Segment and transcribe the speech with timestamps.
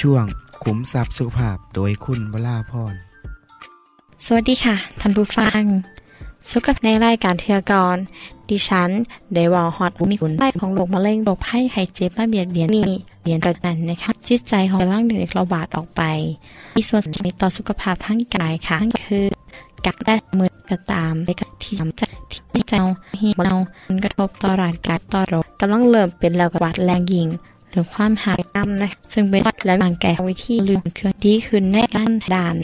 [0.00, 0.24] ช่วง
[0.62, 2.94] ขุมทรัพย์สุขภาพโดยคุณวราพร
[4.24, 5.62] สวัสดีค่ะ ท่านผู้ฟัง
[6.52, 7.96] สุขภาพในรายการเทือกร
[8.50, 8.90] ดิฉัน
[9.34, 12.90] ได้ว่าฮอดมีคุณไข้ของโรคมะเร็งโรคภัยไข้เจ็บมาเบียดเบียนนี่
[13.22, 16.02] เบียนประนั้นนะคะจิตใจของร่างเด็กระบาดออกไป
[16.76, 19.24] มีส่วนสำคัญต่อสุขภาพทั้งกายค่ะคือ
[19.86, 22.10] กักได้มือก็ตามในการที่สำจัด
[22.52, 22.82] ที่เจ้า
[23.20, 23.56] หีเนา
[23.88, 27.28] มันกระทบต่อร่างกายต่อโรคกำลังเริ่มเป็นแล้วกบวัดแรงยิง
[27.70, 32.54] หรือความหายนำนะซึ่งเป็นวัดและร่างแกายวิธีลืมเครื่องดีขึ้นในด้านด่าน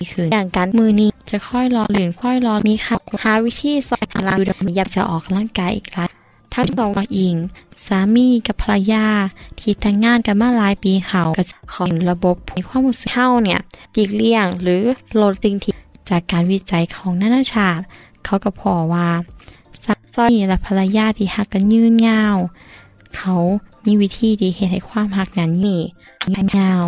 [0.00, 6.08] นี่คืออย่างการมือนี้จะค่อยรอหลื่นค่อยรอมีค่ะหาวิธีสอนหลังดูอยากจะออกร่างกายอีกแล้ว
[6.54, 7.36] ทั้งสองอิง
[7.86, 9.06] สามีกับภรรยา
[9.60, 11.44] ที่แต่งงานกันมาหลายปีเขาก็
[11.74, 13.60] ของระบบมีความรู้สึกเฮาเนี่ย
[13.94, 14.82] ดีกเลี่ยงหรือ
[15.16, 15.72] โลดสิ่งที่
[16.10, 17.82] จากการวิจัยของนานาชาติ
[18.24, 19.08] เขาก็พอว่า
[19.84, 22.36] สักซอยและภรรยาที่หักกันยืนยาว
[23.16, 23.34] เขา
[23.86, 25.80] มีวิธีที่เฮ็ดให้ความหักนั้นนี่
[26.58, 26.84] ยาว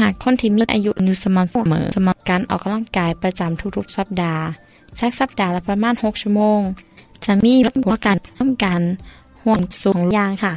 [0.00, 4.44] หากคนที่มีอายุอยู่สม่ำเสมอสม่ำการออกกำลังกายประจำทุกๆสัปดาห์
[4.98, 6.60] สักสัปดาห์ละประมาณ 6 ชั่วโมง
[7.24, 7.52] จะมี
[7.84, 8.80] หัวการร่วมกัน
[9.42, 10.54] ห่วงสูงยางค่ะ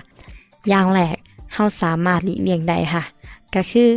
[0.72, 1.18] ยางแรก
[1.54, 3.04] เฮาสามารถหลีกเลี่ยงได้ค่ะ
[3.56, 3.90] ก็คือ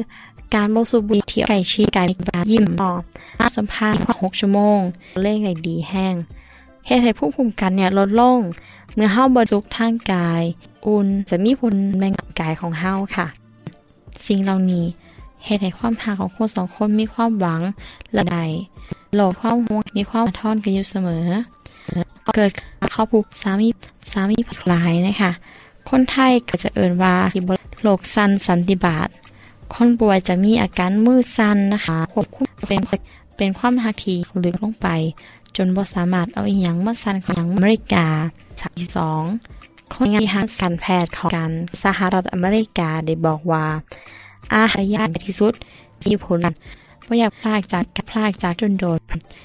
[0.54, 2.06] การบ่สูบบุหรี่ที่ใกล้ชิดกัน
[2.50, 3.02] ยิ้มออก
[3.56, 4.78] สัมภาษณ์6ชั่วโมง
[5.22, 6.14] เล่งได้ดีแห้ง
[6.86, 8.40] เฮ็ดให้ภูมิคุ้มกันเนี่ยลดลง
[8.94, 10.42] เมื่อเฮาบ่สุขทางกาย
[10.86, 13.26] อุ่นจะมีผลแม่งกายของเฮาค่ะ
[14.26, 14.84] สิ่งเหล่านี้
[15.44, 17.60] เฮ็ดให้ความหักของคนสองคนมีความหวัง
[18.12, 18.44] และได้
[19.14, 21.24] โลกความห่วงมีความท่อนกันอยู่เสมอ
[22.34, 22.50] เกิด
[22.90, 23.68] เข้าผูกสามี
[24.12, 24.36] สามี
[24.68, 25.32] หลายนะคะ
[25.90, 27.14] คนไทยก็จะเอิ้นว่า
[27.82, 29.08] โรคสันสันติบาต
[29.74, 32.80] คนป่วยจะมีอาการมือสั่นนะคะควบคุมเป็น
[33.36, 34.88] เป็นความหักที่ลึกลงไป
[35.56, 38.06] จนบ่สามารถเอาอีหยังมาสั่นของอเมริกา
[38.78, 38.88] ที่
[39.40, 41.52] 2คนที่ทางการแพทย์ของกัน
[41.84, 43.64] สหรัฐอเมริกาได้บอกว่า
[44.54, 45.52] อาหารยากที่สุด
[46.06, 46.38] มีผล
[47.06, 49.00] บ่อยากพลากจากกับพลากจากจนโดด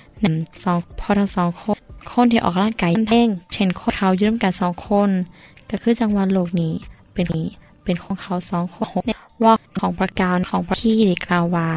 [0.08, 1.78] 1 2พอทั้ง2คน
[2.12, 5.10] คนที่ออกร่างกายเองเช่นคนเขาอยู่นำกัน2คน
[5.70, 6.74] ก็คือจังหวัดโลกนี้
[7.14, 7.48] เป็นนี้
[7.84, 9.04] เป็นของเขา2คน
[9.44, 11.70] ว่าของประการของพระที่ได้กล่าวว่า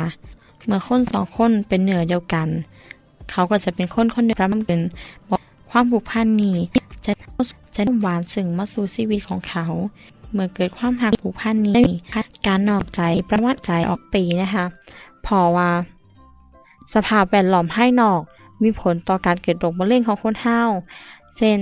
[0.66, 2.48] เมื่อคน2คนเป็นเนื้อเดียวกัน
[3.31, 4.81] เขาก็จะเป็นคนคนเดียวกันเป็น
[5.71, 6.56] ความผูกพันนี้
[7.05, 7.12] จะ
[7.77, 9.66] จะหวานซึ่งมาสู่ชีวิตของเขา
[10.33, 11.87] เมื่อเกิดความหักผูกพันนี้
[12.47, 14.66] การนอกใจประวัติใจออกปีนะคะ
[15.27, 15.71] พราะว่า
[16.94, 18.21] สภาพแวดล้อมภายนอก
[18.62, 20.60] มีผลต่อการเกิดโรคมะเร็งของคนเฮา
[21.39, 21.59] เช่น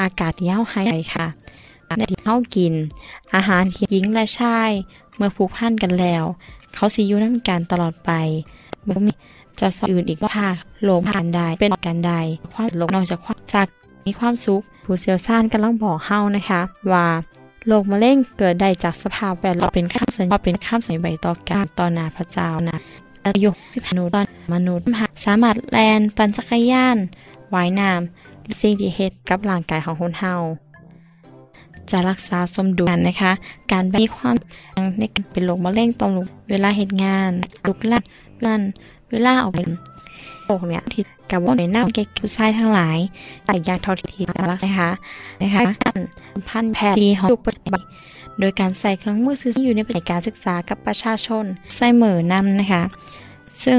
[0.00, 1.26] อากาศที่เฮาหายใจค่ะ
[1.98, 2.74] ในที่เฮากิน
[3.34, 4.70] อาหารที่หญิงและชาย
[5.16, 6.24] เมื่อผูกพันกันแล้ว
[6.74, 8.10] เขาสิอยู่นำกันตลอดไป
[8.88, 9.12] บ่มี
[9.60, 10.50] จะสอื่นอีกว่าพา
[10.84, 12.20] โลมผ่านได้เป็นกันได้
[12.54, 13.66] ความโลกนอกจากความจาก
[14.06, 16.60] มีความสุขผู้เชี่ยวชาญกำลังบอกเฮานะคะ
[16.92, 17.06] ว่า
[17.66, 22.78] โรคมะเร็งเกิดได้จากสภาพแวดล้อมเป็นคำสัญญาเป็นคำสัญญาต่อการต่อนาพระเจ้านะ
[23.26, 24.84] อายุ10มนุษย์ตอนมนุษย์
[25.24, 26.96] สามารถแลนปั่นจักรยาน
[27.54, 30.34] ว่ายน้ำสิ่งที่เฮ็ดกับร่างกายของคนเฮา
[31.90, 33.32] จะรักษาสมดุลนะคะ
[33.72, 34.34] การมีความ
[34.98, 36.12] ในการเป็นโรคมะเร็งต้อง
[36.50, 37.30] เวลาเฮ็ดงาน
[37.66, 38.04] ลุกลั่น
[38.44, 38.62] ลั่น
[39.12, 39.68] เวลาออกเป็น
[40.44, 42.98] โรคเนี่ยที่กับว่าในน้ำเก็บผู้ชายทั้งหลาย
[43.44, 44.90] อย่างท่าที่จะรักนะคะ
[45.42, 45.62] นะคะ
[46.48, 47.70] พันแพทย์ที่ของทุกปฏิ
[48.40, 51.44] โดยการใส่เครื่องมือสื่อที่อยู่ในการศึกษากับประชาชน
[51.76, 52.82] ใส่เหมือนำนะคะ
[53.64, 53.78] ซึ่ง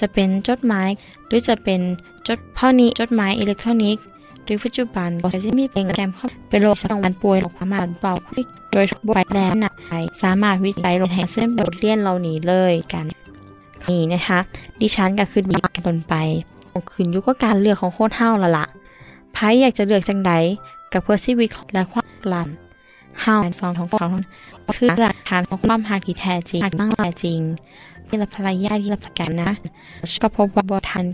[0.00, 0.88] จะเป็นจดหมาย
[1.26, 1.80] หรือจะเป็น
[2.28, 4.04] จดพ่อนี้จดหมายอิเล็กทรอนิกส์
[4.44, 8.14] หรือปัจจุบันก็จะมีเป็นแกมเข้าเป็นโรคสังวันป่วยโรคความอาดเบา
[8.72, 9.74] โดยบทแล้วหนัก
[10.22, 13.04] สามารถวิจัยลงแห่งเส้นบทเรียนเหล่านี้เลยกัน
[13.90, 14.38] นี่นะคะ
[14.80, 16.14] ดิฉันก็คือดีกันตนไป
[16.92, 18.66] ขึ้นอยู่กับการเลือกของโคตรเฮาละละ
[19.32, 20.32] ไพ่อยากจะเลือกจังใด
[20.92, 22.48] กับเพื่อชีวิตและความลัน
[23.22, 24.06] เฮาสองของเขา
[24.76, 27.40] คือหลักฐานของความหักที่แท้จริงตั้งแต่จริง
[28.06, 29.52] ที่ละภรรยาที่ละประกันนะ
[30.22, 31.04] ก็พบว่าบทัน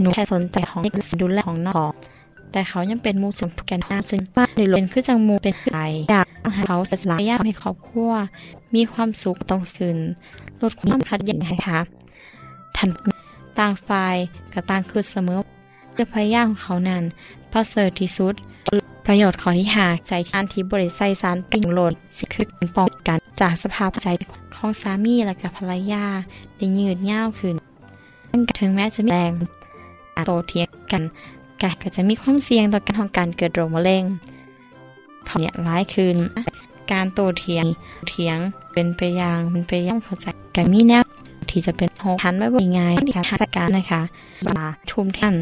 [0.00, 0.82] หนูแค่สนใจของ
[1.20, 1.92] ดูแลของนอก
[2.52, 5.76] แต่เขายังเป็นมูสมทุกแกนน้ำซึ่งมากเลยเป็นคือจังมูเป็นใจ
[6.10, 8.10] อยากให้เขาเสียสละยากให้ครอบครัว
[8.74, 9.98] มีความสุขต้องคืน
[10.60, 11.78] ลดความขัดแย้งให้ค่ะ
[12.76, 12.88] ทัน
[13.58, 14.16] ต่างฝ่าย
[14.52, 15.38] กับต่างคือเสมอ
[15.94, 17.04] เรื่องพยายามของเขานั้น
[17.52, 18.34] ประเสริฐที่สุด
[19.06, 24.06] ประโยชน์ของที่หาใจท่านที่บริใส่สารปิ่งโหลดสิคือการป้องกันจากสภาพใจ
[24.56, 26.04] ของสามีและกับภรรยา
[26.56, 27.54] ได้ยืดเย้าขึ้น
[28.58, 29.32] ถึงแม้จะมีแรง
[30.26, 31.02] โตเถียงกัน
[31.82, 34.04] ก็จะมีความเสี่ยงต่อการของการเกิดโรคมะเร็ง
[35.26, 36.16] พอเนี่ยร้ายคืน
[36.92, 37.64] การโตเถียง
[38.08, 38.38] เถียง
[38.72, 40.26] เป็นไปอย่างมันไปอย่อมเข้าใจ
[40.56, 41.02] กันมีแนว
[41.54, 44.02] ที่จะเป็นโหทันไม่บ่อยง่ายที่การจัดการนะคะ
[44.56, 45.34] บาทุ่มท่าน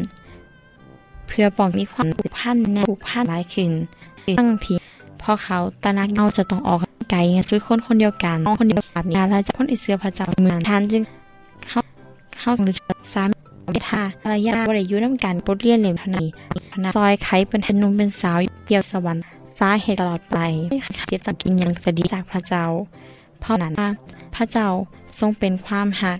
[1.27, 3.71] เพื่อป้องมีความผูกพันแนวผูกพันหลายขึ้น
[4.37, 4.73] ตั้งที
[5.21, 6.79] พอเขาตระหนักเราจะต้องออก
[7.11, 7.19] ไกล
[7.49, 11.03] คือคนคนเดียวกันคนเดียวกันนี้แล้วจะคนอิเสือพระเจ้าเมืองท่านจึง
[11.67, 11.79] เข้า
[12.39, 12.75] เข้าหรือ
[13.13, 13.29] สาม
[13.89, 16.25] ทาภรรยาบริยุน้ำกันบทเรียนเหลี่ยมทนี
[16.71, 19.23] พนาซอยไขเป็นทนุ่มเป็นสาวเกี่ยวสวรรค์
[19.59, 20.37] สาเหตุตลอดไป
[21.07, 22.63] เกิดกินยังจะดีจากพระเจ้า
[23.39, 23.73] เพราะนั้น
[24.35, 24.67] พระเจ้า
[25.19, 26.19] ทรงเป็นความหัก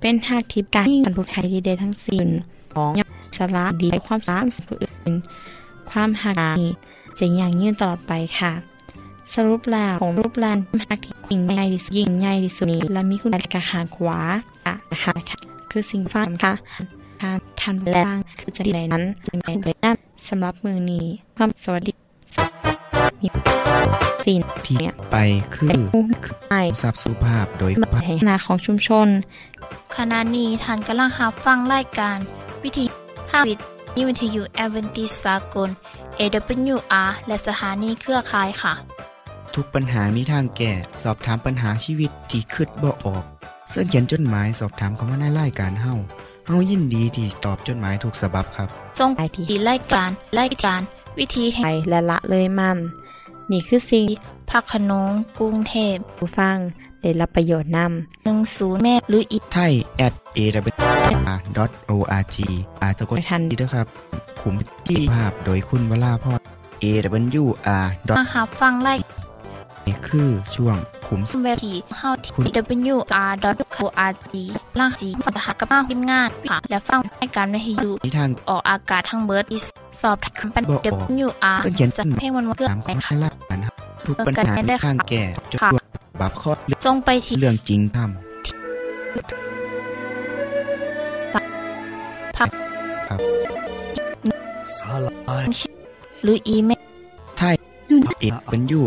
[0.00, 2.28] เป็นหักทิพย์การบรรพุไทยทีเดทั้งสิ้น
[2.74, 2.92] ของ
[3.36, 5.12] สละดีความสามผู้อื่น
[5.90, 6.70] ความหักนี้
[7.18, 8.52] จะยังยืนตลอดไปค่ะ
[9.34, 10.58] สรุปแล้วของรูปแลน
[10.88, 14.18] หักที่ยิ่งใหญ่ที่สุดยิ่งใหญ่ที่สุดนี้และมีคุณค่าหาขวา
[14.92, 15.14] นะคะ
[15.70, 16.52] คือสิ่งฟ้าค่ะ
[17.22, 19.92] การทันแรงคือจะดีในนั้นจะมีเลยนะ
[20.28, 21.04] สำหรับมือนี้
[21.36, 21.92] ความสวัสดี
[23.20, 23.28] มี
[24.24, 24.76] สิ่งที่
[25.12, 25.16] ไป
[25.54, 25.70] คือ
[26.24, 29.08] คือทรัพย์สุภาพโดยมาแห่งนาของชุมชน
[29.96, 32.18] ขณะนี้ท่านกำลังรับฟังรายการ
[32.62, 32.92] วิทยุ
[33.30, 33.60] ภาควิท
[33.98, 35.68] ยุวิทยุแอเวนติสากล
[36.18, 38.74] AWR และสถานีเครือข่ายค่ะ
[39.54, 40.72] ทุกปัญหามีทางแก้
[41.02, 43.24] สอบถามปัญหาชีวิตที่คืดบ่ออก
[43.70, 45.94] เสื้อเขียนจดหมายสอบถามเขามาในรายการเฮา
[46.46, 48.68] เฮายินดีที่ตอบจดหมายถูกสาบับครับ
[48.98, 49.10] ทรง
[49.50, 50.80] ดีรายการรายการ
[51.18, 52.78] วิธีแห่ไปงและละเลยมัน
[53.52, 54.06] นี่คือสิ่ง
[54.50, 56.58] พักขนงกรุงเทพผู้ฟัง
[57.02, 59.72] ได้รับประโยชน์นำ10แม่หรืออีกไทย
[60.06, 62.36] at awr.org
[62.82, 63.86] อาจจะกดทันดีนะครับ
[64.40, 64.54] ขุม
[64.86, 66.40] ที่ภาพโดยคุณวราพร
[66.84, 67.86] awr.
[68.18, 68.98] มารับฟังราย
[70.08, 70.76] คือช่วง
[71.06, 72.30] ขุมเว็บที่เฮาที่
[72.94, 74.32] wr.org
[74.78, 79.64] ล่างสีปัญหากับมาทีมงานค่ะและฟังรายการวิทยุนิทางออกอากาศทางเบิร์ดส
[80.08, 80.76] อบถามปัญหา
[81.24, 83.74] WR เสื้อเขียนจจะดหมายเพลงมันว่าเกิดถามไหนเขาในค่ะรายการครับ
[84.06, 85.84] ทุกปัญหามีทางแก้จดด่วน
[86.20, 87.98] บับข้อเรื่องทรงไปที่เรื่องจริงท
[94.78, 95.46] สาลาย
[96.22, 97.54] หรืออีเมลำไทย
[97.90, 98.80] ดูนะเอกเป็นยู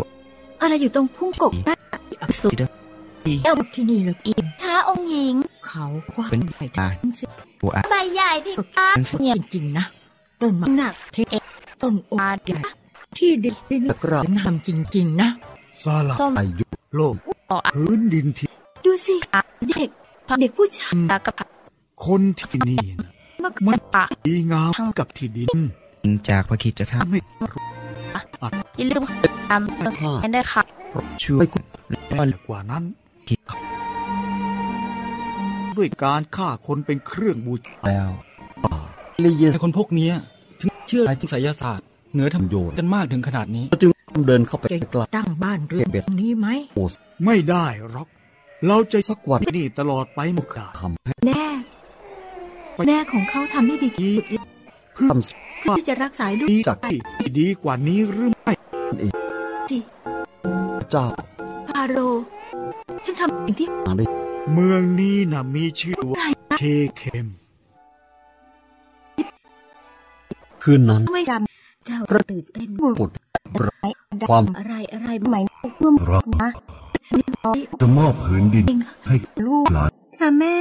[0.60, 1.74] อะไรอยู่ตรงพุ่งกบได้
[2.42, 2.66] สุดเดอ
[3.44, 4.32] เอวที่นี่เลยอี
[4.62, 5.34] ท้าองค์หญิง
[5.66, 6.86] เขากว้างเป็นใหญ่ตา
[7.60, 9.84] โออาใบใหญ่ที่ตาเป็นสุดจริงๆนะ
[10.40, 11.18] ต้นไม้หนักเท
[11.82, 12.60] ต้นโอ๊กใหญ่
[13.16, 15.28] ที่ดินดินกระทำจริงๆนะ
[15.82, 16.66] สาลายยุ
[16.96, 17.14] โลก
[17.50, 18.48] ออกพื้นดินที่
[18.84, 19.14] ดูสิ
[19.68, 19.90] เด็ก
[20.40, 21.34] เด็กผู้ชายตากับ
[22.04, 23.10] คนที่นี่นะ
[23.44, 25.48] มามันปะดีงามกับที่ดิน
[26.04, 27.18] จริงจากพระคิดจะททำให้
[28.76, 29.02] อย่าลืม
[29.50, 32.82] ตามเรื่องได้ค่ะำช่วไปยคุณแย่กว่านั้น
[35.76, 38.10] ด้วยการฆ่าคนเป็นเครื่องบูชาแล้ว
[39.24, 40.12] ลีเยนคนพวกเนี้ย
[40.60, 43.90] ถึงเชื่อในไสยศาสตร์เหนือธรรมโยนกันมากถึงขนาดนี้จึง
[44.26, 46.48] เดินเข้าไปจะใกล้ตั้งบ้านเรือนตรงนี้ไหม
[47.24, 48.08] ไม่ได้หรอก
[48.66, 51.44] เราจะสักวันที่นี่ตลอดไปหมดกาทำให้แม่
[52.86, 54.24] แม่ของเขาทำได้ดีที่สุด
[54.94, 58.52] เพื่อทำเพื่อที่จะรักษาลูกดีจากที่ดีกว่านี้หรือไม่
[59.70, 59.78] สิ
[60.90, 61.06] เจ้า
[61.70, 62.22] ฟาโรห์
[63.04, 64.04] ฉันทำสิ่งที่มาได้
[64.54, 66.24] เมืองนี้นะมีชื่อว่าไร
[66.58, 66.62] เท
[66.98, 67.28] เคม
[70.70, 71.98] คืนนั้นไม่จำเจ้า
[72.30, 73.10] ตื่นเต้นปวด
[73.54, 73.72] อะไร
[74.30, 75.40] ความอะไรอะไรใหม่
[75.78, 76.48] เมื่อรักมา
[77.80, 78.64] จะมอบผืนดิน
[79.06, 80.56] ให้ลูกหลานค่ะแม่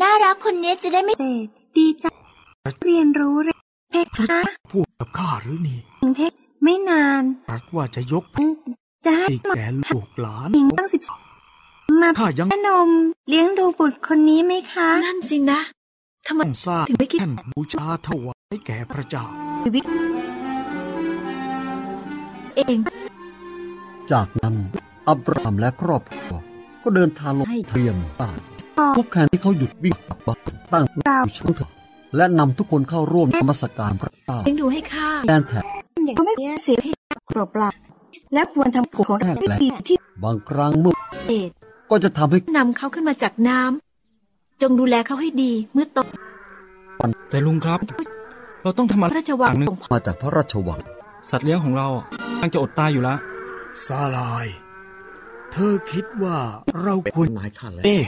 [0.00, 2.14] น่ารักคนนี้จะได้ไม่เสดดีจัง
[2.84, 3.56] เรียนรู้เลย
[3.90, 4.40] เพคะ
[4.72, 5.78] พูดกับข้าหรือนี่
[6.16, 8.56] เพคไม่นานรักว่าจะยกปุ๊บ
[9.06, 11.02] จ้าที่แก่ลูกหลานหญิงตั้งสิบ
[12.00, 12.90] มาข้ายังแม่นม
[13.28, 15.60] เลี้ยงดูบุตรคนนี้ไหมคะ นั่นสินะ
[16.26, 19.26] ทำไมต้องสร้างถึงไม่คิดแท่นบูชาถวายแก่พระเจ้า
[19.62, 19.84] ชีวิต
[22.56, 22.78] เอง
[24.12, 24.54] จากนั้น
[25.08, 26.34] อับรามและครอบครัว
[26.82, 28.38] ก็เดินทางลงให้เตรียมบ้าน
[28.96, 30.38] ทุกแห่งที่เขาหยุดวิ่งกลับบ้าน
[30.72, 31.70] ตั้งอยู่ช่องถนน
[32.16, 35.64] และนำทุกคนเข้าร่วมนมัสการพระเจ้าเลี้ยงดูให้ข้าแดนแถบ
[36.04, 36.32] อย่างก็ไม่
[36.64, 36.92] เสียให้
[37.32, 37.68] เปล่าเปล่า
[38.34, 40.94] และควรทำของไม่ดีที่บางครั้งเมื่อ
[41.26, 41.50] เดช
[41.90, 45.98] ก็จะทำให้นำเขาขึ้นมาจากน้ำจงดูแลเขาให้ดีเมื่อโต
[47.30, 47.80] แต่ลุงครับ
[48.62, 50.80] เราต้องทำอะไรพระราชวังอย่างหนึ่งของมาจากพระราชวัง
[51.30, 51.88] สัตว์เลี้ยงของเรา
[52.40, 53.18] กำลังจะอดตายอยู่แล้ว
[53.86, 54.46] ซาลาย
[55.52, 56.38] เธอคิดว่า
[56.82, 58.02] เราควรนายข้าแล้วเอ๊ะ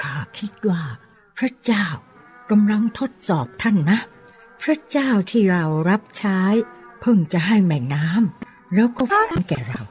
[0.00, 0.82] ข้าคิดว่า
[1.38, 1.86] พระเจ้า
[2.50, 3.98] กำลังทดสอบท่านนะ
[4.62, 6.40] พระเจ้าที่เรารับใช้
[7.00, 9.82] เพิ่งจะให้แม่น้ำแล้วก็ฟังแก่เรา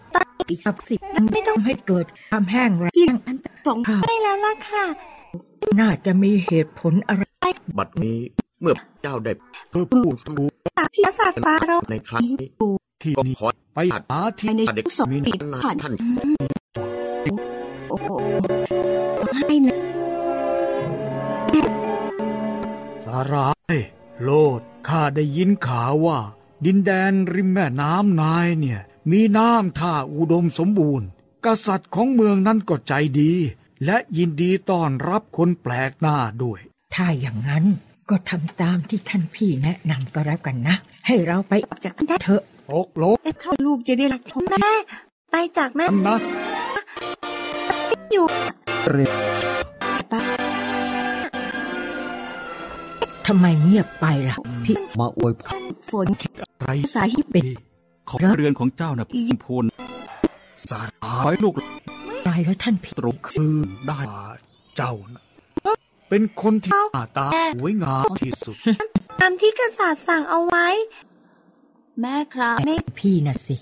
[0.50, 1.00] อีกสักสิบ
[1.32, 3.16] ไม่ต้องให้เกิดความแห้งแล้ง
[3.68, 4.86] สองข้าได้แล้วล่ะค่ะ
[5.80, 7.24] น่าจะมีเหตุผลอะไร
[7.78, 8.20] บัดนี้
[8.62, 9.34] เมื่อเจ้าได้
[9.72, 10.50] เธอพูดถูก
[10.96, 12.36] ที่ศาสตร์ฟาโรห์ในครั้งนี้
[13.02, 15.94] ที่ก็นี่ขอไปหาที่ในเด็กสองวินปีนาผ่านท่าน
[17.90, 18.08] โอ้โห
[19.38, 19.78] ให้นะ
[23.04, 23.76] สาราย
[24.24, 26.20] โลดข้าได้ยินข่าวว่า
[26.66, 31.08] ดินแดนริมแม่น้ำนายเนี่ย มีน้ำท่าอุดมสมบูรณ์
[31.46, 33.32] กษัตริย์ของเมืองนั้นก็ใจดี
[33.86, 36.60] และยินดีต้อนรับคนแปลกหน้าด้วย
[36.94, 37.66] ถ้าอย่างนั้น
[38.12, 40.76] ก็ทำตามที่ท่านพี่แนะนำก็แล้วกันนะ
[41.08, 42.42] ให้เราไปออกจากท่านเถอะ
[42.72, 44.74] ตกลงเข้าลูกจะได้รักชมแม่
[45.32, 46.18] ไปจากแม่กันนะ
[48.12, 48.26] อยู่
[48.90, 49.16] เรียน
[53.28, 56.08] ทำไมเงียบไปล่ะ พี่มาอวยพรฝน
[56.62, 57.46] ไรสายที่เป็น
[58.10, 59.66] ของเรือนของเจ้านะพี่พูน
[60.70, 61.54] สารขอให้ลูก
[62.24, 63.56] ไรแล้วท่านพี่ตรงคือ
[63.88, 64.26] ได้ว่า
[64.78, 65.24] เจ้านะ
[66.14, 68.56] เป็นคนที่หน้าตาสวยงามที่สุด
[69.20, 70.68] ตามที่กษัตริย์สั่งเอาไว้
[72.02, 73.56] แม่ครับแม่พี่น่ะสิ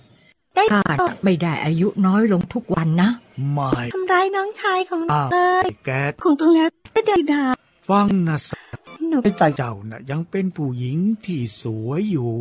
[0.56, 3.10] ได้ข้าไม่ได้อายุน้อยลงทุกวันนะ
[3.53, 5.91] ไม่ทำร้ายน้องชายของหนูอ้าวเลยแก
[6.24, 7.44] คงต้องแล้วได้เดินดา
[7.89, 8.50] ฟังนะส
[9.10, 12.34] หนูในใจเจ้าน่ะยังเป็นผู้หญิงที่สวยอยู่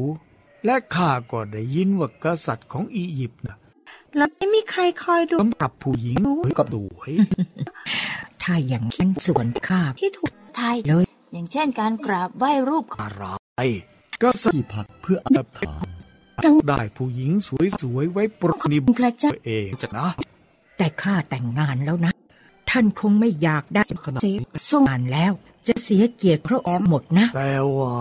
[0.64, 3.56] และข้าก็ได้ยินว่ากษัตริย์ของอียิปต์น่ะ
[4.16, 6.16] แล้วไม่มีใครคอยดูสำหรับผู้หญิง
[6.58, 7.12] ก็สวย
[8.50, 13.24] ถ้าอย่างนั้นส่วนข้าที่ถูกไทยเลย อย่างเช่นการกราบไหว้รูปอะไร
[14.22, 15.86] กษัตริย์ที่พักเพื่ออัปถาน
[16.68, 17.32] ได้ผู้หญิง
[17.80, 20.08] สวยๆไว้ปรนิบัติพระเจ้าตัวเองจะนะ
[20.78, 22.12] แต่ข้าแต่งงานแล้วนะ
[22.70, 24.36] ท่านคงไม่อยากได้ขนาดเสีย
[24.70, 25.32] ทรงงานแล้ว
[25.68, 27.94] จะเสียเกียรติพระองค์หมดนะแต่ว่า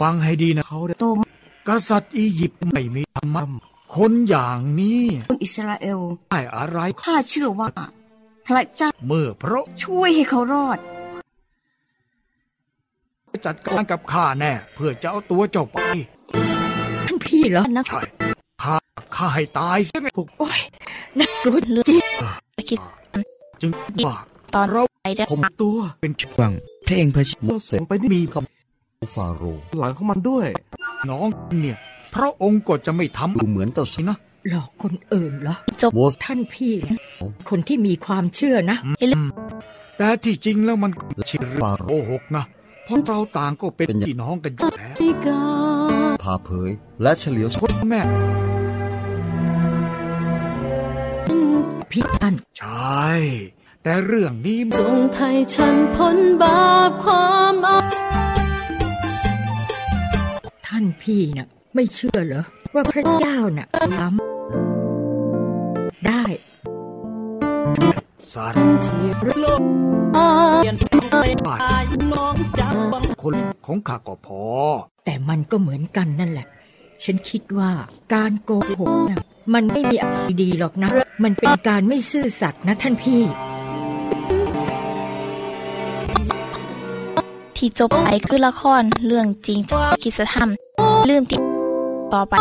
[0.00, 1.22] ฟังให้ดีนะเขาเนี่ยโตม
[1.68, 3.42] กษัตริย์อียิปต์ไม่มีธรรมะ
[3.96, 8.01] คนอย่างนี้คนอิสราเอลได้อะไรข้าเชื่อว่าพ
[8.54, 10.78] ระเจ้า เมื่อพระช่วยให้เขารอด
[13.46, 15.78] จัดการกับข้าแน่ เพื่อจะเอาตัวเจ้าไป
[17.06, 18.00] ท่านพี่เหรอนะใช่
[18.62, 18.76] ข้า
[19.16, 20.60] ข้าให้ตายเสียไงพวกโอ้ย
[21.20, 22.00] นักรู้เรื่องจริง
[22.70, 22.80] คิด
[23.60, 23.70] จึง
[24.06, 24.16] ว่า
[24.54, 26.52] ตอนเราไปได้ผมตัวเป็นหวัง
[26.84, 30.46] เพลงเพื่อชีวิตโมเสสไปมีคำฟาโรห์หลังของมันด้วย
[31.10, 31.28] น้อง
[31.60, 31.76] เนี่ย
[32.14, 34.16] พระองค์ก็จะไม่ทำดูเหมือนเจ้าสิสินะ
[34.48, 35.56] หลอกคนอื่นเหรอ
[35.94, 36.98] โมเสสท่านพี่เนี่ย
[37.48, 38.78] คนที่มีความเชื่อนะ
[39.98, 42.44] แต่ที่จริงแล้วมันก็ชื่อเรื่องฟาโรโกห์หกนะ
[42.84, 44.94] เพราะเราต่างก็เป็นเป็นอย่างพี่น้องกันอยู่แล้ว
[46.24, 46.70] พาเผย
[47.02, 48.00] และเฉลียวคนแม่
[51.90, 53.10] พี่ท่านใช่
[53.82, 57.78] แต่เรื่องนี้ทรงไทยฉันพ้นบาปความอา
[60.66, 62.44] ท่านพี่น่ะไม่เชื่อเหรอ
[62.74, 63.66] ว่าพระเจ้าน่ะ
[63.98, 66.24] ทำได้
[68.32, 69.06] สารที่
[69.40, 69.62] โลก
[71.46, 71.60] บาท
[73.22, 73.34] คน
[73.66, 74.42] ของข้าก็พอ
[75.04, 76.46] แต่มันก็เหมือนกันนั่นแหละ
[77.02, 77.72] ฉันคิดว่า
[78.14, 79.20] การโกหกน่ะ
[79.54, 80.90] มันไม่มีอะไรดีหรอกนะ
[81.22, 83.22] มันเป็นการไม่ซื่อสัตย์นะท่านพี่
[87.56, 90.48] ที่จบไปคือละครเรื่องจริงจากคริสตธรรม
[91.08, 91.40] ลืมติด
[92.14, 92.34] ต่อไป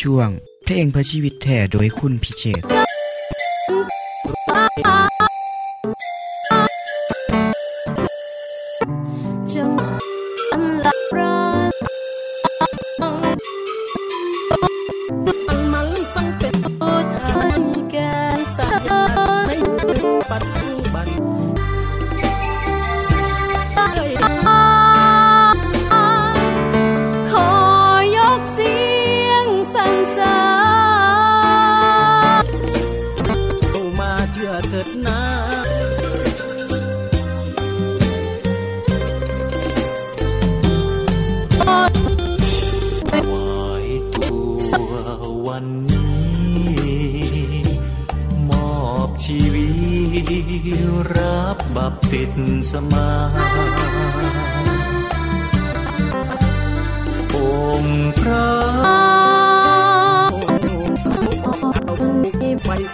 [0.00, 0.28] ช่วง
[0.64, 2.62] เพลงพระชีวิตแท่โดยคุณพิเชษ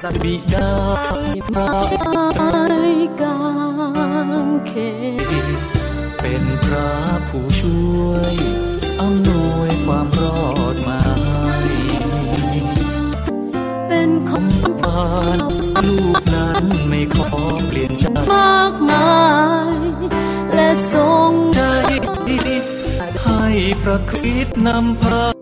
[0.06, 0.70] สักบิดา
[1.54, 1.68] พระ
[3.20, 3.38] กา
[4.46, 4.72] งเข
[6.20, 6.92] เป็นพระ
[7.28, 8.34] ผู้ช่วย
[9.00, 10.40] อำนวยความรอ
[10.74, 11.00] ดมา
[11.44, 12.56] ให้
[13.86, 14.44] เป็นของ
[14.82, 15.04] บา
[15.36, 15.38] น
[15.88, 17.28] ลูกนั้นไม่ขอ
[17.66, 19.16] เปลี่ยนใจมากมา
[19.76, 19.78] ย
[20.54, 21.60] และทรงใจ
[23.22, 23.44] ให้
[23.82, 25.33] พระคริสต์นำพา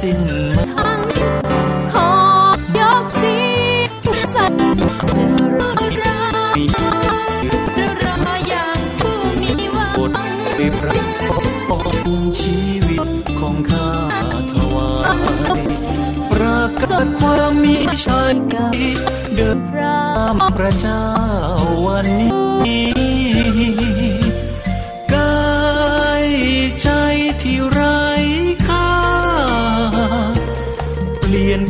[0.00, 0.20] สิ้น
[0.56, 0.94] มา
[1.92, 2.10] ขอ
[2.78, 3.36] ยกสี
[4.34, 4.54] สัน
[5.16, 5.26] จะ
[5.58, 5.82] รัก
[10.58, 10.94] ริพระ
[12.40, 13.90] ชีวิตของข้า
[14.52, 14.90] ถวา
[15.58, 15.60] ย
[16.30, 18.34] ประกาศความมีชัย
[19.34, 19.98] เดินพระ
[20.56, 21.02] พระเจ้า
[21.86, 22.06] วัน
[22.66, 22.95] นี้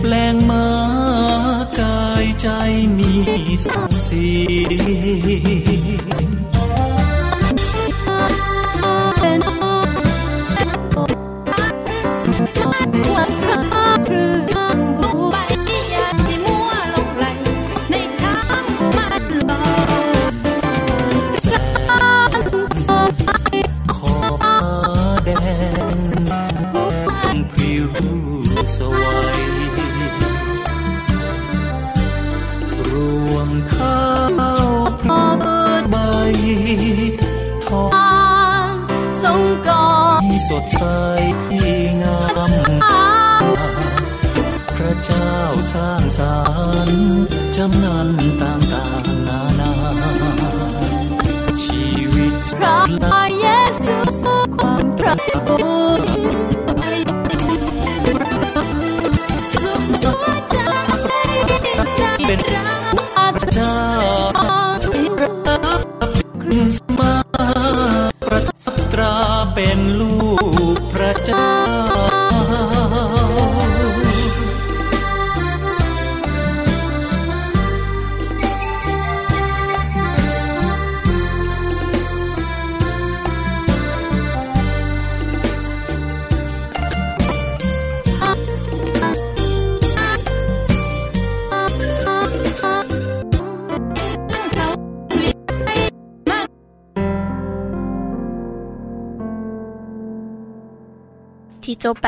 [0.08, 0.66] แปลงมา
[1.80, 2.48] กายใจ
[2.98, 3.12] มี
[3.66, 4.26] สองสี
[52.66, 53.42] วิตพระเ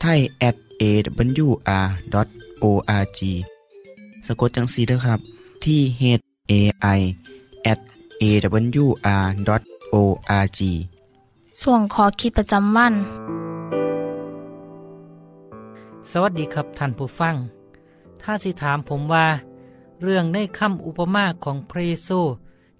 [0.00, 1.60] ไทย at awr.org
[4.26, 5.20] สะกดจังสีนะครับ
[5.64, 6.02] ที่ h
[6.50, 6.52] a
[6.98, 7.00] i
[7.72, 7.80] at
[8.22, 9.50] awr.org
[11.62, 12.94] ส่วนขอคิดประจำวัน
[16.10, 17.34] สวัสดีครับท่านผู้ฟัง
[18.22, 19.26] ถ้าสิถามผมว่า
[20.02, 22.20] เรื่องในคำอุปมาของพระเยซู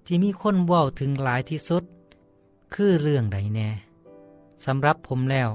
[0.05, 1.83] ที่มีคนว่าถึงหลายที่สุด
[2.73, 3.69] คือเรื่องใดแน่
[4.65, 5.49] สำหรับผมแล้ว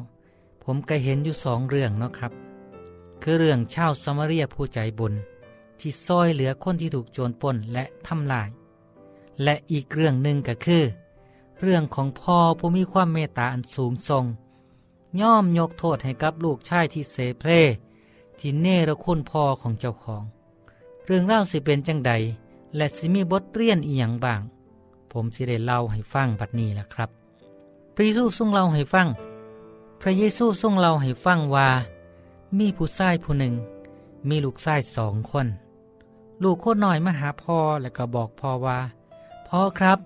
[0.65, 2.33] ผมก็เห็นอยู่สองเรื่องเนาะครับ
[3.23, 5.15] คือเรื่องชาวสมาเรียผู้ใจบุญ
[5.79, 8.49] ที่ซอยเหลือคนที่ถูกโจรปล้นและทำลาย
[9.43, 10.85] และอีกเรื่องหนึ่งก็คือ
[11.61, 14.25] เรื่องของพ่อผู้มีความเมตตาอันสูงทรง
[15.21, 17.51] ย่อมยกโทษให้กับลูกชายที่เสเพล
[18.39, 20.23] ที่เนรคุณพ่อของเจ้าของ
[21.05, 22.13] เรื่องเล่าสิเป็นจังใด
[22.77, 24.41] และสิมีบทเรียนอีหยังบ้าง
[25.11, 27.11] ผมสิได้เล่าให้ฟังบัดนี้แหละครับ
[27.95, 29.07] พระเยซูทรงเล่าให้ฟัง
[30.07, 31.69] ระเยซูทรงเล่าให้ฟังว่า
[32.59, 33.55] มีผู้ชายผู้หนึ่ง
[34.29, 35.47] มีลูกชายสองคน
[36.43, 38.79] ลูกคนน้อยมาหาพ่อแล้วก็บอกพ่อว่า
[39.49, 39.99] พ่อครับ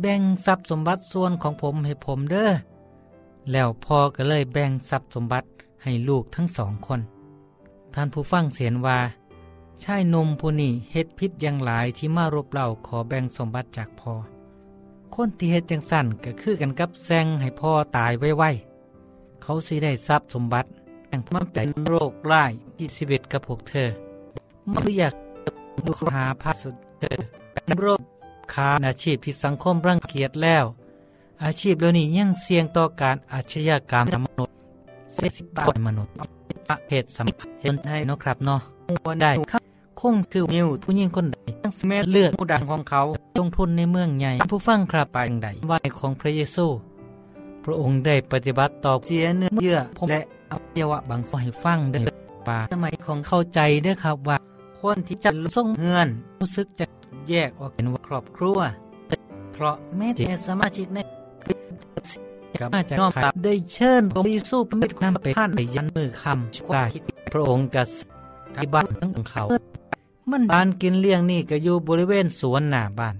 [0.00, 2.50] แบ่งทรัพย์สมบัติส่วนของผมให้ผมเด้อ
[3.50, 5.48] แล้วพ่อก็เลยแบ่งทรัพย์สมบัติ
[5.82, 7.00] ให้ลูกทั้งสองคน
[7.94, 8.98] ท่านผู้ฟังเสียนว่า
[9.82, 14.12] ชายนมผู้นี้เฮ็ดพิษอย่างหลายที่มารบเล่าขอแบ่งสมบัติจากพ่อ
[15.14, 18.67] คนที่เฮ็ดจังสั่นก็คือกันกับแซงให้พ่อตายไว้ๆ
[19.42, 20.68] เขาสิได้ทรัพย์สมบัติ
[21.08, 23.88] อย่งมันเป็นโรคร้ายที่ชีวิตกับพวกเธอ
[24.70, 25.14] ไม่อยาก
[25.84, 27.18] ดูหาพาสุดเธอ
[27.52, 28.00] เป็นโรค
[28.52, 30.64] ค้าอาชีพที่สังคมรังเกียจแล้ว
[31.44, 34.54] อาชีพเหล่านี้ยังเสี่ยงต่อการอาชญากรรมมนุษย์
[35.14, 35.42] เสพติ
[35.74, 36.12] ดมนุษย์
[36.68, 38.60] ประเภทสัมพันธ์ให้นะครับเนาะ
[39.06, 39.62] วันได้ครับ
[40.00, 43.00] คงคือนิวผู้หญิงคนใดทั้งแม่เลือดผู้ดังของเขา
[43.38, 46.66] ลงทุนในเมืองใหญ่ผู้ฟังครับไปใดวัยของพระเยซู
[47.70, 51.98] ระองค์ได้ปฏิบัติต่อเสียเนื้อเยื่อผมและอวัยวะบางส่วนให้ฟังได้
[52.48, 54.36] ป่าสมัยของเข้าใจเด้อครับว่า
[54.80, 56.08] คนที่จะส่งเงิน
[56.40, 56.86] รู้สึกจะ
[57.28, 58.58] แยกออกเป็นครอบครัว
[59.52, 60.98] เพราะแม้แต่สมาชิกใน
[62.60, 63.12] กับมาจากนอก
[63.44, 66.82] ได้เชิญพระเยซูเป็นนำไปผ่านไปยันมือคำกว่า
[67.32, 67.82] พระองค์กั
[68.56, 69.42] ที่บ้านทั้งของเขา
[70.30, 73.16] มันบ้านกินเลี้ยงนี่ก็อยู่บริเวณสวนหน้าบ้าน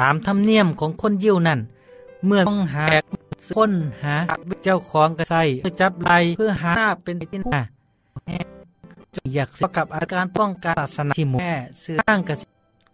[0.00, 1.60] ตามธรรมเนียมของคนยิวนั่น
[2.26, 2.84] เมื่อต้องหา
[3.56, 4.16] ค้นหา
[4.64, 7.60] เจ้าของกระไสเพื่อจับไลเพื่อหาเป็นที่หน้า
[9.14, 12.34] จงอยากประกับอาการป้องกันศาสนาที่หมู่แม่เสื้อตั้งกระ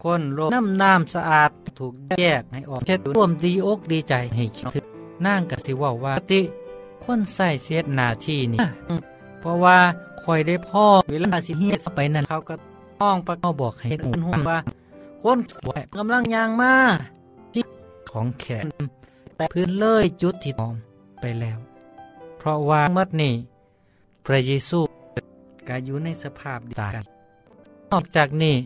[0.05, 4.85] คนโลน้ำน้ำสะอาดถูกแยกให้ออกเช็ดร่วมดีอกดีใจให้คิดถึง
[5.27, 6.41] นั่งกระสิว่าว่าติ
[7.05, 8.61] คนใส่เสียหน้าที่นี่
[9.41, 9.79] เพราะว่า
[10.25, 12.55] คอยได้พ่อเวลาสิเฮียไปนั่นเขาก็
[13.03, 14.59] ต้องประกอบอกให้หูหูว่า
[15.23, 15.39] คน
[15.99, 16.75] กำลังยางมา
[17.53, 17.63] ที่
[18.11, 18.65] ของแขก
[19.43, 20.77] แต่พื้นเลยจุดที่มอม
[21.21, 21.59] ไปแล้ว
[22.39, 23.35] เพราะว่าเมื่อนี่
[24.27, 24.81] พระเยซู
[25.69, 26.93] ก็อยู่ในสภาพตาย
[27.93, 28.57] นอกจากนี้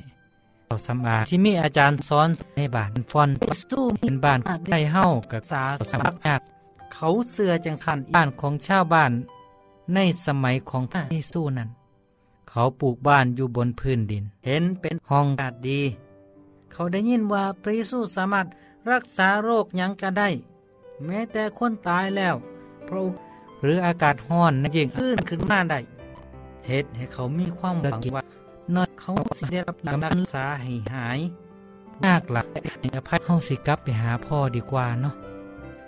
[0.67, 3.31] เราสำอาที่มีอาจารย์สอนในบ้านฟอน
[3.71, 6.37] สู้เป็นบ้านใหญ่เฮากับสาสมัครยา
[6.95, 9.13] เขาเสือจังสันบ้านของชาวบ้าน
[9.95, 11.69] ในสมัยของพระเยซูนั้น
[12.49, 15.81] เขาปลูกบ้านอยู่บนพื้นดิน เห็นเป็นห้องอากาศดี
[16.73, 18.47] เขาได้ยินว่าพระเยซูสามารถ
[18.91, 20.29] รักษาโรคยังก็ได้
[21.05, 22.35] แม้แต่คนตายแล้ว
[22.89, 23.19] พระองค์
[23.63, 25.81] หรืออากาศห้อนนั่นเองขึ้นขึ้นมาได้
[26.67, 28.23] เหตุให้เขามีความหวังว่า
[28.75, 31.19] น้อยเขาสิได้รับการรักษาให้หาย
[32.05, 35.15] ยากหลักให้อภัยเฮาสิกลับไปหาพ่อดีกว่าเนาะ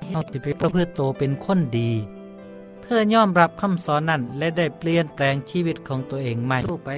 [0.09, 1.91] เฮาสิไปประพฤติโตเป็นคนดี
[2.83, 6.91] เธอยอมรับคำสอนนั้นและได้เปลี่ยนแปลงชีวิตของตัวเองใหม่ไป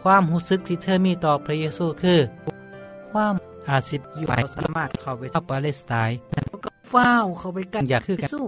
[0.00, 2.20] ความรู้สึกที่เธอมีต่อพระเยซูคือ
[3.10, 3.34] ความ
[3.68, 4.26] อาศิบอยู่
[4.56, 8.44] สามารถเข้าไปที่ปาเลสไตน์แล้วก็ฟ้าวเข้าไปกันอยากคือกันสู้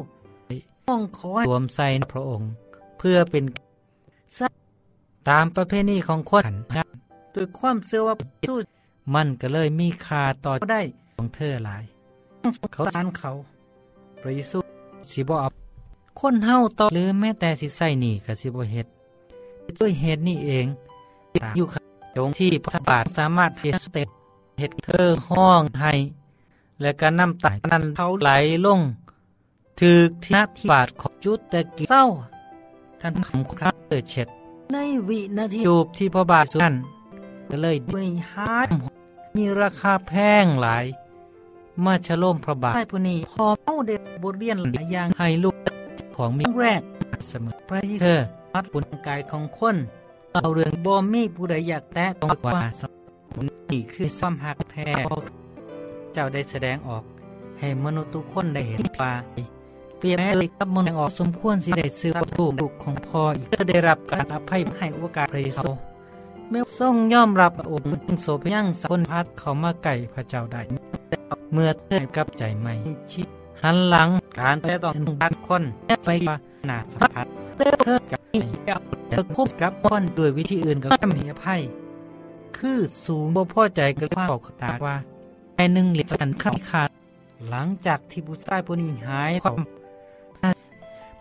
[0.88, 2.50] ห้องขอรวมใส่พระองค์
[2.98, 3.44] เพื่อเป็น
[5.28, 6.42] ตามประเพณีของคน
[7.34, 8.14] ด้วยความเชื่อว่า
[8.48, 8.56] สู้
[9.14, 10.80] มันก็เลยมีคาต่อได้
[11.16, 11.84] ของเธอหลาย
[12.72, 13.30] เขาสานเขา
[14.22, 14.58] พระเยซู
[15.10, 15.48] สิบ่เอา
[16.20, 18.86] คนเฮาต่อหรือแม้แต่สิใส่นี่ก็สิบเฮ็ด
[19.80, 20.66] ด้วยเหตุนี้เอง
[21.56, 21.66] อยู่
[22.16, 24.08] ตรงที่พระบาทสามารถเฮ็ดสเต็ป
[24.58, 25.92] เฮ็ดเธอห้องให้
[26.80, 28.30] และก็น้ำตานั้นเขาไหล
[28.66, 28.80] ลง
[29.80, 32.04] ถือที่นัที่บาทของจุดต่กิเศร้า
[33.00, 34.28] ท่านคำครับเกิดเช็ด
[34.72, 34.76] ใน
[35.08, 36.74] วินาทีจูบที่พระบาทสุนัน
[37.50, 38.68] ก็เลยด้วยหาย
[39.36, 40.84] มีราคาแพงหลาย
[41.84, 45.54] มาฉลมพระบาทให้ผู้นี้พอเอาเด็กบทเรียนหลายอย่างให้ลูก
[46.16, 46.82] ของมีแรก
[47.28, 48.20] เสมอพระเธอ
[48.54, 49.76] มัดบุญกายของคน
[50.34, 52.62] เอาเรื่องบ่มีผู้ใดอยากแตะต้องกว่า
[53.72, 54.88] นี่คือซ้ำหักแท้
[56.12, 57.04] เจ้าได้แสดงออก
[57.58, 59.12] ให้มนุษย์ทุกคนได้เห็นว่า
[59.98, 65.68] เปรียบแม้เลยกับมนุษย์ออกสมควรสิได้ซื้อลูกลูกของพ่ออีกเพื่อได้รับการอภัยให้โอกาสพระเยซู
[66.50, 70.62] ไม่ทรงยอมรับองค์จึงโสพยังสคนพัดเขามาไก่พระเจ้าได้
[71.52, 72.74] เมื่อเธอกับใจใหม่
[73.10, 73.22] ชิ
[73.62, 75.62] หันหลังการแต่ต้องการคน
[76.06, 77.26] ไปว่าหนาสัมผัส
[77.82, 77.98] เธอ
[78.68, 81.62] กับเธอคบกับคนด้วยวิธีอื่นก็ไม่มีอภัย
[82.56, 84.96] คือสูงบ่พอใจก็เลยบอกตาว่า
[85.56, 86.88] ไอหนึ่งเหรียญกันขาดขาด
[87.50, 89.56] หลังจากที่ผู้ชายผู้นี้หายความ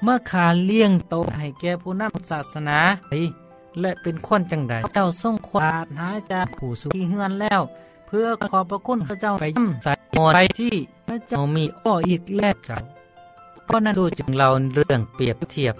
[0.03, 2.79] เมื่อขาเลี้ยงโตให้แก่ผู้นำศาสนา
[3.81, 7.61] และเป็นคนจังใดเจ้าทรงควาดหาจากผู้สุขีเฮือนแล้ว
[8.07, 10.75] เพื่อขอบพระคุณพระเจ้าไปย่ำใส่หมดไปที่
[11.07, 12.77] พระเจ้ามีอ้ออีกแล้วเจ้า
[13.65, 15.75] เพราะนั้นดูจึงเราเรื่องเปรียบเทียบ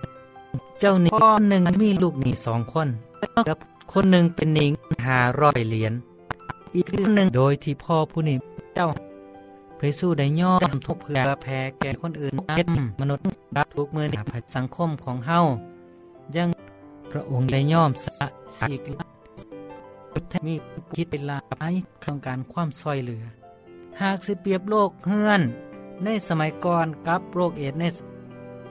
[0.79, 2.87] เจ้าหนี้คนหนึ่งมีลูกหนีสองคน
[3.47, 3.57] กับ
[3.91, 4.69] คนหนึ่งเป็นหนี้
[5.07, 5.93] หาร้อยเหรียญ
[6.75, 8.37] อีกคนหนึ่งโดยที่พ่อผู้นี้
[8.75, 8.87] เจ้า
[9.79, 12.67] พระสู้ได้ย่อมทุกเพื่อแผ่แก่คนอื่นเฮ็ด
[13.01, 13.23] มนุษย์
[13.57, 14.15] รับทุกมือใน
[14.55, 15.39] สังคมของเฮา
[16.35, 16.49] ยัง
[17.11, 18.27] พระองค์ได้ย่อมสะ
[18.59, 18.87] สีก
[20.45, 20.55] มี
[20.95, 21.63] คิดเป็นลาไป
[22.03, 23.23] ต้องการความซอยเหลือ
[24.01, 25.41] หากสิเปรียบโลกเฮือน
[26.03, 27.83] ในสมัยก่อนกับโรคเอดใน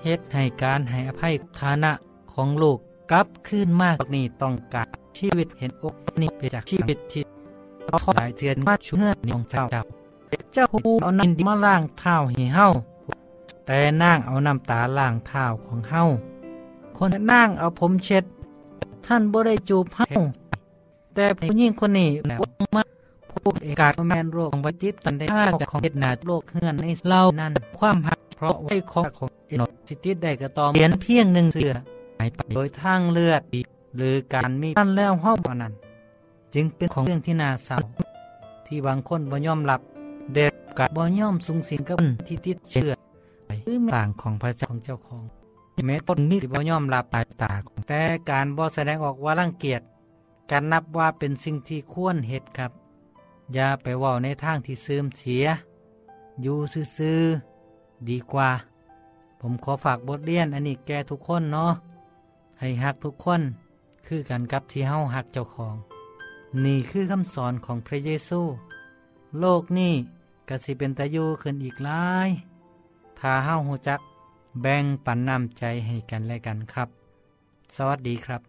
[0.02, 1.92] เฮ็ดให้การให้อภัยฐานะ
[2.32, 2.78] ของลูก
[3.10, 4.88] กลับขึ้นมากนี่ต้องการ
[5.18, 7.22] ชีวิตเห็นอกนี่ไปจากชีวิตที่
[7.86, 9.82] เขาหลายเทือนมาช่วยของเจ้าเจ้า
[10.52, 12.68] เจ้าผู้เอาน้ำมาล้างเท้าให้เฮา
[13.66, 16.02] แต่นางเอาน้ำตาล้างเท้าของเฮา
[16.96, 18.24] คนนางเอาผมเช็ด
[19.06, 20.06] ท่านบ่ได้จูบเฮา
[21.14, 22.40] แต่ผู้หญิงคนนี้แล้ว
[22.76, 22.82] มา
[23.30, 33.42] พูดเอกาศแมนโรคของวัจิตตันได้ค่าของเหตุนาโรคเฮือนในเล่านั้นความหักเพราะไว้ของของเอนสิติได้กระตอมเขียนเพียงหนึ่งเสือายไปโดยทางเลือด
[33.96, 35.72] หรือการมีท่านแล้วห้องนั้น
[36.54, 37.78] จึงเป็นของเรื่องที่น่าเศร้า
[38.66, 39.80] ที่บางคนบ่ยอมรับ
[40.34, 42.92] เด็กกับบ่ยอมสุงสิงกับที่ติดเชื้อ
[43.64, 45.22] หรือต่างของพระเจ้าของเจ้าของ
[45.86, 49.82] แม้ต้นมีบ่ยอมรับตาตางแต่การบ่แสดงออกว่ารังเกียจ
[50.50, 52.70] การนับว่าเป็นสิ่งที่ควรเหตุครับ
[53.54, 55.46] อย่าไปว่าในทางที่เสื่อมเสีย
[56.42, 56.56] อยู่
[56.96, 58.50] ซื่อๆดีกว่า
[59.40, 61.72] ผมขอฝากบทเรียนอันนี้แก่ทุกคนเนาะ
[62.60, 63.42] ให้หักทุกคน
[64.06, 65.74] คือกันกับที่เฮาหักเจ้าของ
[66.64, 68.40] นี่คือคำสอนของพระเยซู
[69.40, 69.94] โลกนี้
[70.48, 72.28] กสิเป็นตะยูขึ้นอีกหลาย
[73.18, 74.00] ถ้าเฮาหูจัก
[74.62, 76.88] แบ่งปันน้ำใจให้กันและกันครับ
[77.76, 78.40] สวัสดีครับ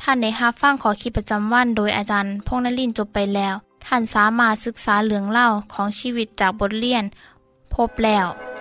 [0.00, 3.54] ท่านในฮับฟังขอคิดประจำวันโดยอาจารย์พงนลินจบไปแล้ว
[3.86, 7.04] ท่านสามารถศึกษาเหลืองเล่าของชีวิตจากบทเรียน
[7.74, 8.26] พบแล้ว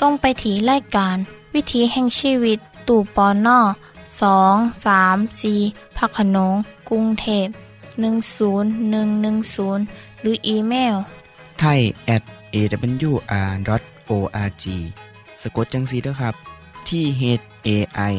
[0.00, 1.16] ส่งไปถีรายการ
[1.54, 2.58] วิถีแห่งชีวิต
[2.88, 3.58] ตู่ปอนอ
[4.22, 5.54] สองสามสี
[5.96, 6.54] พักขนง
[6.88, 7.46] กรุงเทพ
[8.20, 10.94] 10110 หรืออีเมล
[11.60, 11.80] ไทย
[12.14, 12.22] at
[12.54, 14.64] awr.org
[15.42, 16.34] สะกดจังสีด้วยครับ
[16.88, 17.22] ที่ h
[17.66, 17.68] a
[18.12, 18.14] i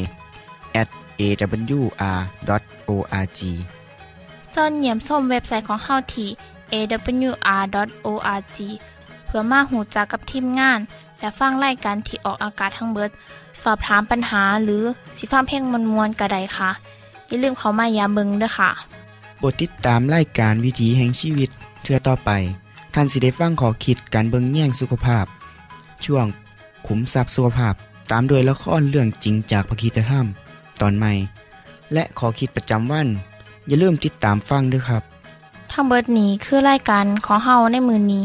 [0.80, 0.88] at
[1.20, 2.10] awr.org
[4.54, 6.28] ส่วนเหยี่ยมส้มเว็บไซต์ของเฮาที่
[6.72, 8.56] awr.org
[8.91, 10.78] เพื่อมาหูจักกับทีมงาน
[11.18, 13.10] และฟังไล่กันที่ออกอากาศทั้งเบิด
[13.62, 14.82] สอบถามปัญหาหรือ
[15.18, 16.70] สิฟ้าเพ่งมวลมวลกระไดค่ะ
[17.28, 18.70] อย่าลืมเขามายาเบิงด้วยค่ะ
[19.38, 21.50] โปรดติดตามไล่การวิถีแห่งชีวิต
[21.82, 22.30] เทือต่อไป
[22.94, 25.26] ท่านสิได้ฟังขอคิดการเบิงแย่งสุขภาพ
[26.04, 26.26] ช่วง
[26.86, 27.74] ขุมทรัพย์สุขภาพ
[28.10, 30.26] ตามโดยละครเรื่องจริงจากพระคีตธรรม
[30.80, 31.12] ตอนใหม่
[31.92, 33.08] และขอคิดประจำวัน
[33.66, 35.02] อย่าลืมติดตามฟังด้วยครับ
[35.72, 38.24] ทั้งเบิดนี้คือรายการของเฮาในมือนี้